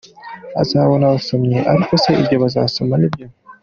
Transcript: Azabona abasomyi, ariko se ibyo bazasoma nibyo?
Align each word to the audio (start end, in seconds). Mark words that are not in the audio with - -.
Azabona 0.61 1.03
abasomyi, 1.05 1.59
ariko 1.71 1.93
se 2.03 2.09
ibyo 2.21 2.37
bazasoma 2.43 2.93
nibyo? 2.97 3.25